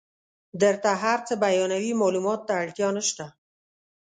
درته 0.61 0.91
هر 1.03 1.19
څه 1.27 1.33
بیانوي 1.45 1.91
معلوماتو 2.01 2.45
ته 2.47 2.53
اړتیا 2.63 2.87
نشته. 2.97 3.25